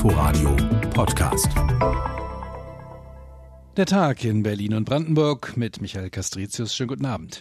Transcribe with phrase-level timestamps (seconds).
[0.00, 0.56] Inforadio
[0.94, 1.52] Podcast.
[3.80, 6.74] Der Tag in Berlin und Brandenburg mit Michael Castricius.
[6.74, 7.40] Schönen guten Abend.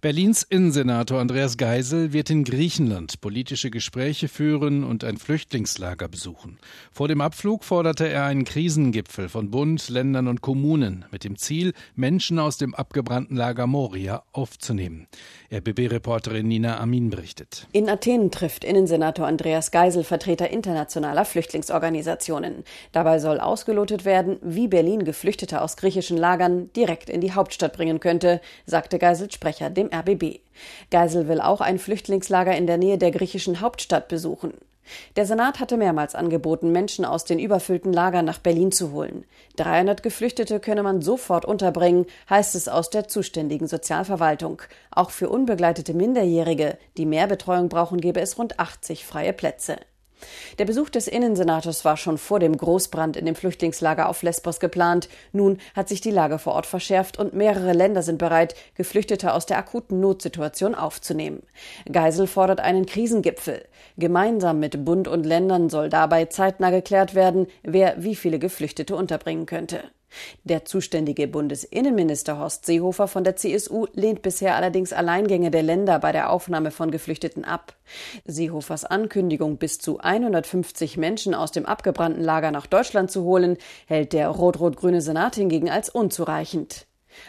[0.00, 6.58] Berlins Innensenator Andreas Geisel wird in Griechenland politische Gespräche führen und ein Flüchtlingslager besuchen.
[6.90, 11.72] Vor dem Abflug forderte er einen Krisengipfel von Bund, Ländern und Kommunen mit dem Ziel,
[11.94, 15.06] Menschen aus dem abgebrannten Lager Moria aufzunehmen.
[15.52, 17.68] RBB-Reporterin Nina Amin berichtet.
[17.70, 22.64] In Athen trifft Innensenator Andreas Geisel Vertreter internationaler Flüchtlingsorganisationen.
[22.90, 28.00] Dabei soll ausgelotet werden, wie Berlin Geflüchtete aus griechischen Lagern direkt in die Hauptstadt bringen
[28.00, 30.40] könnte, sagte Geisels Sprecher dem RBB.
[30.90, 34.54] Geisel will auch ein Flüchtlingslager in der Nähe der griechischen Hauptstadt besuchen.
[35.16, 39.24] Der Senat hatte mehrmals angeboten, Menschen aus den überfüllten Lagern nach Berlin zu holen.
[39.56, 44.62] 300 Geflüchtete könne man sofort unterbringen, heißt es aus der zuständigen Sozialverwaltung.
[44.90, 49.76] Auch für unbegleitete Minderjährige, die mehr Betreuung brauchen, gäbe es rund 80 freie Plätze.
[50.58, 55.08] Der Besuch des Innensenators war schon vor dem Großbrand in dem Flüchtlingslager auf Lesbos geplant.
[55.32, 59.46] Nun hat sich die Lage vor Ort verschärft und mehrere Länder sind bereit, Geflüchtete aus
[59.46, 61.42] der akuten Notsituation aufzunehmen.
[61.90, 63.64] Geisel fordert einen Krisengipfel.
[63.98, 69.46] Gemeinsam mit Bund und Ländern soll dabei zeitnah geklärt werden, wer wie viele Geflüchtete unterbringen
[69.46, 69.82] könnte.
[70.44, 76.12] Der zuständige Bundesinnenminister Horst Seehofer von der CSU lehnt bisher allerdings Alleingänge der Länder bei
[76.12, 77.74] der Aufnahme von Geflüchteten ab.
[78.24, 84.12] Seehofers Ankündigung, bis zu 150 Menschen aus dem abgebrannten Lager nach Deutschland zu holen, hält
[84.12, 86.86] der rot-rot-grüne Senat hingegen als unzureichend.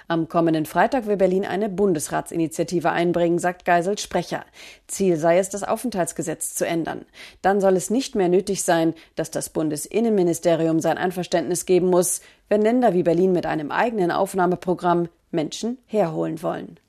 [0.07, 4.45] Am kommenden Freitag will Berlin eine Bundesratsinitiative einbringen, sagt Geisels Sprecher.
[4.87, 7.05] Ziel sei es, das Aufenthaltsgesetz zu ändern.
[7.41, 12.61] Dann soll es nicht mehr nötig sein, dass das Bundesinnenministerium sein Einverständnis geben muss, wenn
[12.61, 16.79] Länder wie Berlin mit einem eigenen Aufnahmeprogramm Menschen herholen wollen.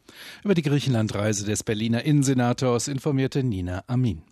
[0.45, 4.23] Über die Griechenlandreise des Berliner Innensenators informierte Nina Amin.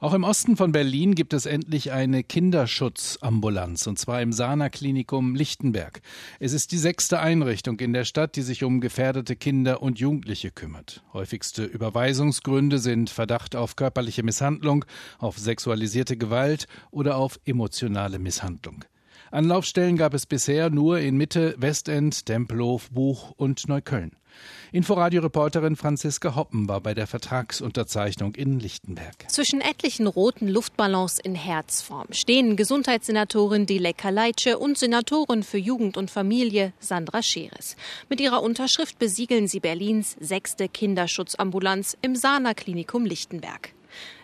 [0.00, 5.34] Auch im Osten von Berlin gibt es endlich eine Kinderschutzambulanz, und zwar im Sana Klinikum
[5.34, 6.02] Lichtenberg.
[6.38, 10.52] Es ist die sechste Einrichtung in der Stadt, die sich um gefährdete Kinder und Jugendliche
[10.52, 11.02] kümmert.
[11.12, 14.84] Häufigste Überweisungsgründe sind Verdacht auf körperliche Misshandlung,
[15.18, 18.84] auf sexualisierte Gewalt oder auf emotionale Misshandlung.
[19.32, 24.17] Anlaufstellen gab es bisher nur in Mitte, Westend, Tempelhof, Buch und Neukölln.
[24.72, 29.26] Inforadio-Reporterin Franziska Hoppen war bei der Vertragsunterzeichnung in Lichtenberg.
[29.28, 36.10] Zwischen etlichen roten Luftballons in Herzform stehen Gesundheitssenatorin Dileka Leitsche und Senatorin für Jugend und
[36.10, 37.76] Familie Sandra Scheres.
[38.08, 43.72] Mit ihrer Unterschrift besiegeln sie Berlins sechste Kinderschutzambulanz im Sana Klinikum Lichtenberg.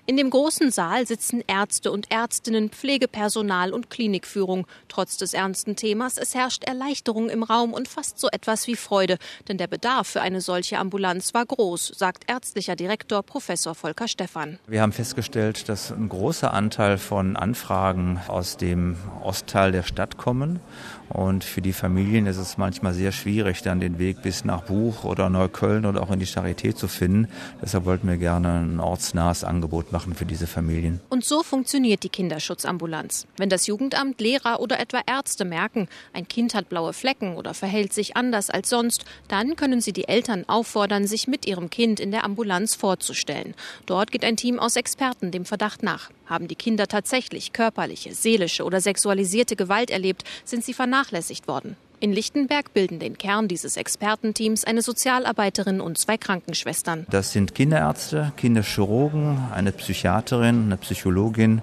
[0.07, 4.67] In dem großen Saal sitzen Ärzte und Ärztinnen, Pflegepersonal und Klinikführung.
[4.89, 9.17] Trotz des ernsten Themas, es herrscht Erleichterung im Raum und fast so etwas wie Freude,
[9.49, 14.59] denn der Bedarf für eine solche Ambulanz war groß, sagt ärztlicher Direktor Professor Volker Stephan.
[14.67, 20.61] Wir haben festgestellt, dass ein großer Anteil von Anfragen aus dem Ostteil der Stadt kommen
[21.09, 25.05] und für die Familien ist es manchmal sehr schwierig, dann den Weg bis nach Buch
[25.05, 27.29] oder Neukölln oder auch in die Charité zu finden.
[27.63, 31.01] Deshalb wollten wir gerne ein ortsnahes Angebot machen für diese Familien.
[31.09, 33.27] Und so funktioniert die Kinderschutzambulanz.
[33.39, 37.93] Wenn das Jugendamt, Lehrer oder etwa Ärzte merken, ein Kind hat blaue Flecken oder verhält
[37.93, 42.11] sich anders als sonst, dann können sie die Eltern auffordern, sich mit ihrem Kind in
[42.11, 43.55] der Ambulanz vorzustellen.
[43.87, 46.11] Dort geht ein Team aus Experten dem Verdacht nach.
[46.27, 51.77] Haben die Kinder tatsächlich körperliche, seelische oder sexualisierte Gewalt erlebt, sind sie vernachlässigt worden.
[52.01, 57.07] In Lichtenberg bilden den Kern dieses Expertenteams eine Sozialarbeiterin und zwei Krankenschwestern.
[57.11, 61.63] Das sind Kinderärzte, Kinderchirurgen, eine Psychiaterin, eine Psychologin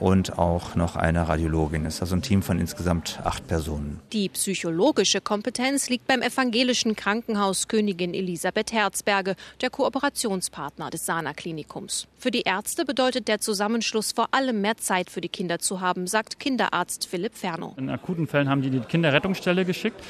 [0.00, 1.86] und auch noch eine Radiologin.
[1.86, 4.00] Es ist also ein Team von insgesamt acht Personen.
[4.12, 12.08] Die psychologische Kompetenz liegt beim evangelischen Krankenhaus Königin Elisabeth Herzberge, der Kooperationspartner des Sana Klinikums.
[12.16, 16.06] Für die Ärzte bedeutet der Zusammenschluss vor allem mehr Zeit für die Kinder zu haben,
[16.06, 17.74] sagt Kinderarzt Philipp Ferno.
[17.76, 20.02] In akuten Fällen haben die die Kinderrettungsstelle geschickt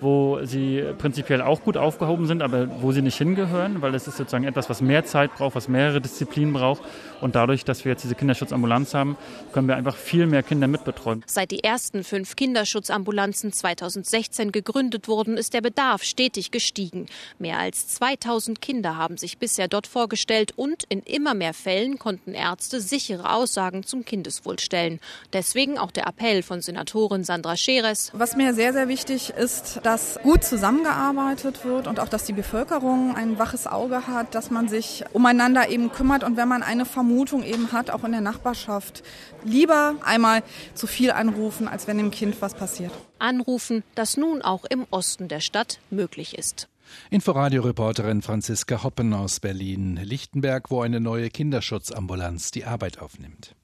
[0.00, 4.16] wo sie prinzipiell auch gut aufgehoben sind, aber wo sie nicht hingehören, weil es ist
[4.16, 6.82] sozusagen etwas, was mehr Zeit braucht, was mehrere Disziplinen braucht.
[7.20, 9.16] Und dadurch, dass wir jetzt diese Kinderschutzambulanz haben,
[9.52, 11.24] können wir einfach viel mehr Kinder mitbetreuen.
[11.26, 17.06] Seit die ersten fünf Kinderschutzambulanzen 2016 gegründet wurden, ist der Bedarf stetig gestiegen.
[17.38, 22.34] Mehr als 2000 Kinder haben sich bisher dort vorgestellt und in immer mehr Fällen konnten
[22.34, 25.00] Ärzte sichere Aussagen zum Kindeswohl stellen.
[25.32, 28.10] Deswegen auch der Appell von Senatorin Sandra Scheres.
[28.14, 33.16] Was mir sehr, sehr wichtig ist, dass gut zusammengearbeitet wird und auch, dass die Bevölkerung
[33.16, 37.42] ein waches Auge hat, dass man sich umeinander eben kümmert und wenn man eine Vermutung
[37.42, 39.02] eben hat, auch in der Nachbarschaft,
[39.44, 40.42] lieber einmal
[40.74, 42.92] zu viel anrufen, als wenn dem Kind was passiert.
[43.18, 46.68] Anrufen, das nun auch im Osten der Stadt möglich ist.
[47.08, 53.54] Inforadio-Reporterin Franziska Hoppen aus Berlin-Lichtenberg, wo eine neue Kinderschutzambulanz die Arbeit aufnimmt.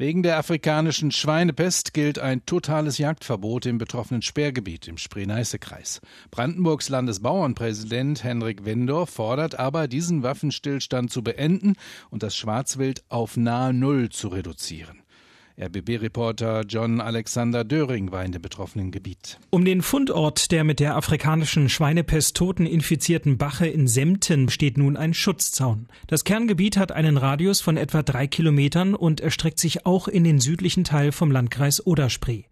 [0.00, 6.00] Wegen der afrikanischen Schweinepest gilt ein totales Jagdverbot im betroffenen Sperrgebiet im Spree-Neiße-Kreis.
[6.30, 11.74] Brandenburgs Landesbauernpräsident Henrik Wendorf fordert aber, diesen Waffenstillstand zu beenden
[12.10, 15.02] und das Schwarzwild auf nahe Null zu reduzieren.
[15.60, 19.38] RBB-Reporter John Alexander Döring war in dem betroffenen Gebiet.
[19.50, 24.96] Um den Fundort der mit der afrikanischen Schweinepest toten infizierten Bache in Semten steht nun
[24.96, 25.88] ein Schutzzaun.
[26.06, 30.40] Das Kerngebiet hat einen Radius von etwa drei Kilometern und erstreckt sich auch in den
[30.40, 32.44] südlichen Teil vom Landkreis Oderspree.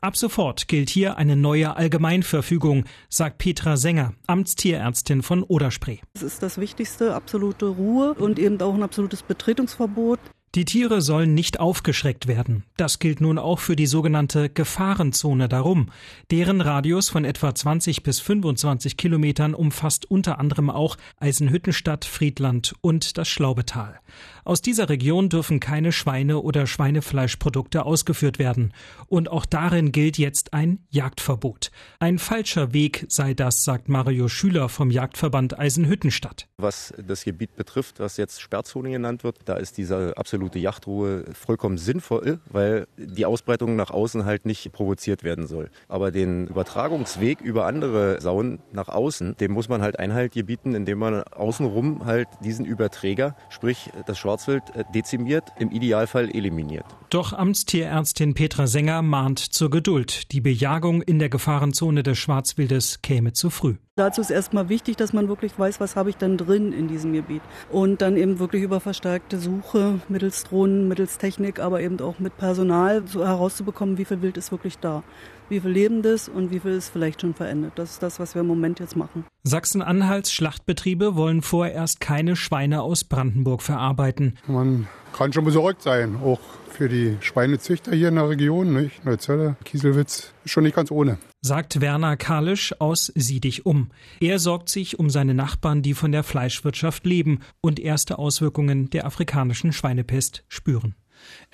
[0.00, 5.98] Ab sofort gilt hier eine neue Allgemeinverfügung, sagt Petra Sänger, Amtstierärztin von Oderspree.
[6.14, 10.20] Es ist das Wichtigste, absolute Ruhe und eben auch ein absolutes Betretungsverbot.
[10.54, 12.64] Die Tiere sollen nicht aufgeschreckt werden.
[12.78, 15.90] Das gilt nun auch für die sogenannte Gefahrenzone darum.
[16.30, 23.18] Deren Radius von etwa 20 bis 25 Kilometern umfasst unter anderem auch Eisenhüttenstadt, Friedland und
[23.18, 24.00] das Schlaubetal.
[24.48, 28.72] Aus dieser Region dürfen keine Schweine oder Schweinefleischprodukte ausgeführt werden.
[29.06, 31.70] Und auch darin gilt jetzt ein Jagdverbot.
[32.00, 36.48] Ein falscher Weg sei das, sagt Mario Schüler vom Jagdverband Eisenhüttenstadt.
[36.56, 41.76] Was das Gebiet betrifft, was jetzt Sperrzone genannt wird, da ist diese absolute Yachtruhe vollkommen
[41.76, 45.68] sinnvoll, weil die Ausbreitung nach außen halt nicht provoziert werden soll.
[45.88, 51.00] Aber den Übertragungsweg über andere Saunen nach außen, dem muss man halt Einhalt gebieten, indem
[51.00, 56.84] man außenrum halt diesen Überträger, sprich das Schwarzwild, äh, dezimiert, im Idealfall eliminiert.
[57.10, 60.32] Doch Amtstierärztin Petra Sänger mahnt zur Geduld.
[60.32, 63.76] Die Bejagung in der Gefahrenzone des Schwarzwildes käme zu früh.
[63.96, 67.12] Dazu ist erstmal wichtig, dass man wirklich weiß, was habe ich denn drin in diesem
[67.12, 67.42] Gebiet.
[67.72, 72.36] Und dann eben wirklich über verstärkte Suche mittels Drohnen, mittels Technik, aber eben auch mit
[72.36, 75.02] Personal so herauszubekommen, wie viel Wild ist wirklich da.
[75.48, 77.72] Wie viel Lebendes und wie viel ist vielleicht schon verändert.
[77.76, 79.24] Das ist das, was wir im Moment jetzt machen.
[79.44, 84.36] Sachsen-Anhalts Schlachtbetriebe wollen vorerst keine Schweine aus Brandenburg verarbeiten.
[84.46, 86.40] Man kann schon besorgt sein, auch
[86.70, 89.04] für die Schweinezüchter hier in der Region, nicht?
[89.04, 91.18] Neuzelle, Kieselwitz, ist schon nicht ganz ohne.
[91.40, 93.90] Sagt Werner Kalisch aus Sieh dich um.
[94.20, 99.06] Er sorgt sich um seine Nachbarn, die von der Fleischwirtschaft leben und erste Auswirkungen der
[99.06, 100.94] afrikanischen Schweinepest spüren.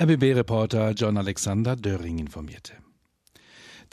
[0.00, 2.72] RBB-Reporter John Alexander Döring informierte.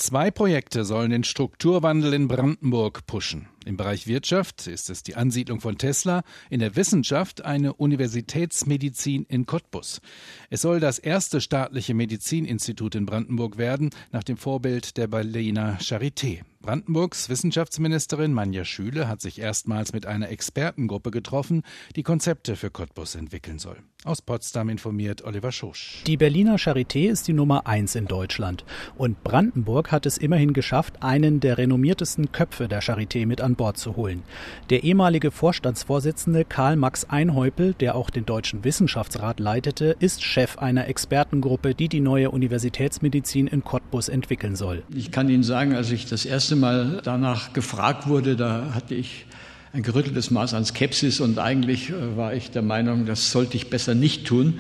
[0.02, 3.50] Zwei Projekte sollen den Strukturwandel in Brandenburg pushen.
[3.66, 9.46] Im Bereich Wirtschaft ist es die Ansiedlung von Tesla, in der Wissenschaft eine Universitätsmedizin in
[9.46, 10.02] Cottbus.
[10.50, 16.42] Es soll das erste staatliche Medizininstitut in Brandenburg werden, nach dem Vorbild der Berliner Charité.
[16.62, 21.64] Brandenburgs Wissenschaftsministerin Manja Schüle hat sich erstmals mit einer Expertengruppe getroffen,
[21.96, 23.78] die Konzepte für Cottbus entwickeln soll.
[24.04, 26.02] Aus Potsdam informiert Oliver Schosch.
[26.08, 28.66] Die Berliner Charité ist die Nummer eins in Deutschland.
[28.96, 33.78] Und Brandenburg hat es immerhin geschafft, einen der renommiertesten Köpfe der Charité mit an Bord
[33.78, 34.24] zu holen.
[34.72, 40.88] Der ehemalige Vorstandsvorsitzende Karl Max Einhäupel, der auch den Deutschen Wissenschaftsrat leitete, ist Chef einer
[40.88, 44.82] Expertengruppe, die die neue Universitätsmedizin in Cottbus entwickeln soll.
[44.96, 49.26] Ich kann Ihnen sagen, als ich das erste Mal danach gefragt wurde, da hatte ich
[49.74, 53.70] ein gerütteltes Maß an Skepsis und eigentlich äh, war ich der Meinung, das sollte ich
[53.70, 54.60] besser nicht tun.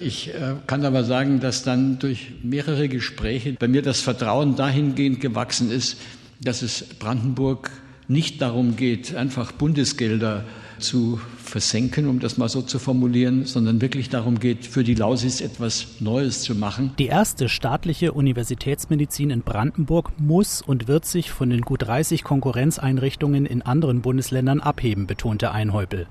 [0.00, 5.20] Ich äh, kann aber sagen, dass dann durch mehrere Gespräche bei mir das Vertrauen dahingehend
[5.20, 5.98] gewachsen ist,
[6.40, 7.70] dass es Brandenburg
[8.08, 10.44] nicht darum geht, einfach Bundesgelder
[10.78, 15.40] zu versenken, um das mal so zu formulieren, sondern wirklich darum geht, für die Lausitz
[15.40, 16.92] etwas Neues zu machen.
[16.98, 23.46] Die erste staatliche Universitätsmedizin in Brandenburg muss und wird sich von den gut 30 Konkurrenzeinrichtungen
[23.46, 26.06] in anderen Bundesländern abheben, betonte Einhäupel.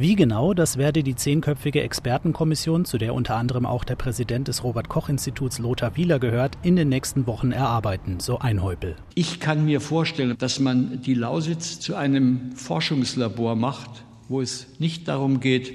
[0.00, 4.64] Wie genau, das werde die zehnköpfige Expertenkommission, zu der unter anderem auch der Präsident des
[4.64, 8.96] Robert-Koch-Instituts Lothar Wieler gehört, in den nächsten Wochen erarbeiten, so Einhäupel.
[9.14, 13.90] Ich kann mir vorstellen, dass man die Lausitz zu einem Forschungslabor macht,
[14.26, 15.70] wo es nicht darum geht,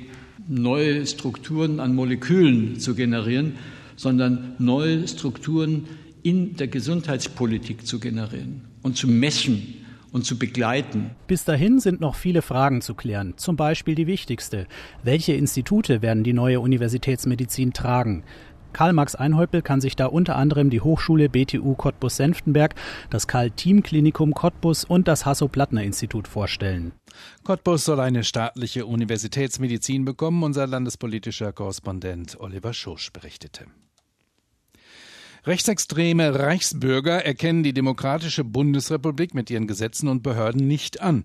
[0.47, 3.57] neue Strukturen an Molekülen zu generieren,
[3.95, 5.85] sondern neue Strukturen
[6.23, 9.84] in der Gesundheitspolitik zu generieren und zu messen
[10.15, 11.11] und zu begleiten.
[11.27, 13.33] Bis dahin sind noch viele Fragen zu klären.
[13.35, 14.65] Zum Beispiel die wichtigste.
[15.03, 18.23] Welche Institute werden die neue Universitätsmedizin tragen?
[18.71, 22.75] Karl-Max Einhäupel kann sich da unter anderem die Hochschule BTU Cottbus-Senftenberg,
[23.09, 26.93] das Karl-Team-Klinikum Cottbus und das Hasso-Plattner-Institut vorstellen.
[27.43, 33.65] Cottbus soll eine staatliche Universitätsmedizin bekommen, unser landespolitischer Korrespondent Oliver Schosch berichtete.
[35.47, 41.23] Rechtsextreme Reichsbürger erkennen die demokratische Bundesrepublik mit ihren Gesetzen und Behörden nicht an.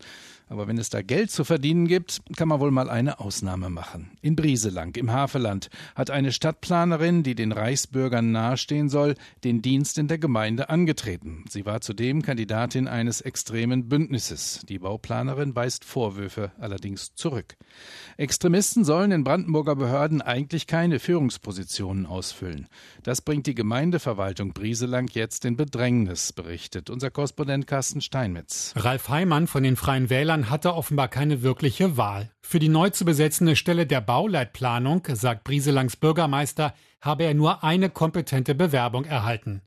[0.50, 4.10] Aber wenn es da Geld zu verdienen gibt, kann man wohl mal eine Ausnahme machen.
[4.20, 9.14] In Brieselang im Havelland hat eine Stadtplanerin, die den Reichsbürgern nahestehen soll,
[9.44, 11.44] den Dienst in der Gemeinde angetreten.
[11.48, 14.62] Sie war zudem Kandidatin eines extremen Bündnisses.
[14.68, 17.54] Die Bauplanerin weist Vorwürfe allerdings zurück.
[18.16, 22.66] Extremisten sollen in Brandenburger Behörden eigentlich keine Führungspositionen ausfüllen.
[23.04, 28.72] Das bringt die Gemeindeverwaltung Brieselang jetzt in Bedrängnis, berichtet unser Korrespondent Carsten Steinmetz.
[28.74, 32.30] Ralf Heimann von den Freien Wählern hatte offenbar keine wirkliche Wahl.
[32.40, 37.90] Für die neu zu besetzende Stelle der Bauleitplanung, sagt Brieselangs Bürgermeister, habe er nur eine
[37.90, 39.60] kompetente Bewerbung erhalten.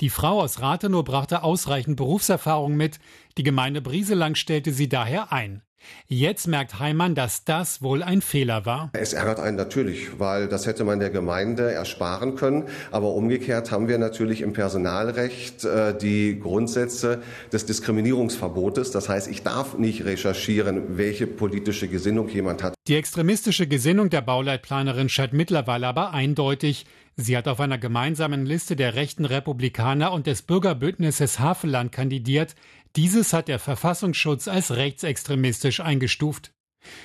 [0.00, 3.00] Die Frau aus Rathenow brachte ausreichend Berufserfahrung mit,
[3.36, 5.62] die Gemeinde Brieselang stellte sie daher ein.
[6.08, 8.90] Jetzt merkt Heimann, dass das wohl ein Fehler war.
[8.92, 12.64] Es ärgert einen natürlich, weil das hätte man der Gemeinde ersparen können.
[12.90, 17.22] Aber umgekehrt haben wir natürlich im Personalrecht äh, die Grundsätze
[17.52, 18.90] des Diskriminierungsverbotes.
[18.90, 22.74] Das heißt, ich darf nicht recherchieren, welche politische Gesinnung jemand hat.
[22.86, 26.84] Die extremistische Gesinnung der Bauleitplanerin scheint mittlerweile aber eindeutig.
[27.16, 32.56] Sie hat auf einer gemeinsamen Liste der rechten Republikaner und des Bürgerbündnisses Havelland kandidiert.
[32.96, 36.52] Dieses hat der Verfassungsschutz als rechtsextremistisch eingestuft.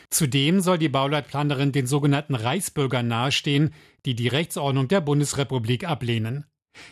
[0.09, 3.73] Zudem soll die Bauleitplanerin den sogenannten Reichsbürgern nahestehen,
[4.05, 6.45] die die Rechtsordnung der Bundesrepublik ablehnen.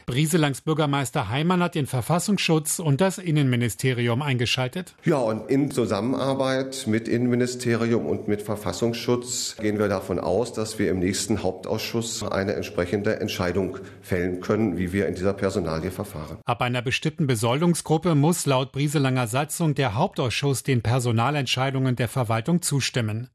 [0.05, 4.95] Brieselangs Bürgermeister Heimann hat den Verfassungsschutz und das Innenministerium eingeschaltet.
[5.03, 10.89] Ja, und in Zusammenarbeit mit Innenministerium und mit Verfassungsschutz gehen wir davon aus, dass wir
[10.89, 16.37] im nächsten Hauptausschuss eine entsprechende Entscheidung fällen können, wie wir in dieser Personalie verfahren.
[16.45, 23.29] Ab einer bestimmten Besoldungsgruppe muss laut Brieselanger Satzung der Hauptausschuss den Personalentscheidungen der Verwaltung zustimmen.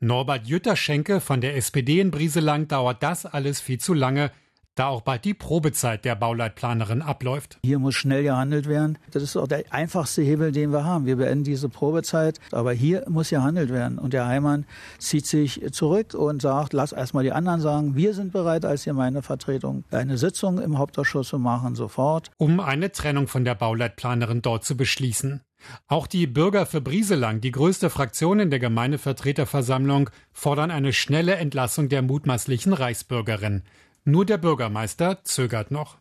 [0.00, 4.30] Norbert Jütterschenke von der SPD in Brieselang dauert das alles viel zu lange
[4.74, 7.58] da auch bald die Probezeit der Bauleitplanerin abläuft.
[7.62, 8.98] Hier muss schnell gehandelt werden.
[9.10, 11.06] Das ist auch der einfachste Hebel, den wir haben.
[11.06, 13.98] Wir beenden diese Probezeit, aber hier muss gehandelt werden.
[13.98, 14.66] Und der Heimann
[14.98, 19.84] zieht sich zurück und sagt, lass erstmal die anderen sagen, wir sind bereit als Gemeindevertretung
[19.90, 22.30] eine Sitzung im Hauptausschuss zu machen, sofort.
[22.38, 25.40] Um eine Trennung von der Bauleitplanerin dort zu beschließen.
[25.86, 31.88] Auch die Bürger für Brieselang, die größte Fraktion in der Gemeindevertreterversammlung, fordern eine schnelle Entlassung
[31.88, 33.62] der mutmaßlichen Reichsbürgerin.
[34.06, 35.96] Nur der Bürgermeister zögert noch.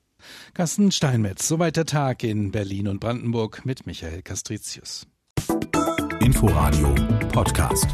[0.53, 5.07] Carsten Steinmetz, soweit der Tag in Berlin und Brandenburg mit Michael Castricius.
[6.19, 6.93] Inforadio
[7.31, 7.87] Podcast.